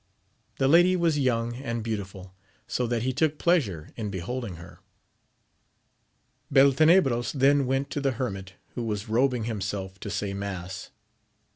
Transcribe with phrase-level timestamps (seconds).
[0.57, 2.33] The lady was young and beau tiful,
[2.65, 4.79] so that he took pleasure in beholding her.
[6.51, 10.89] Beltenebros then went to the hermit, who was robing himself to say mass.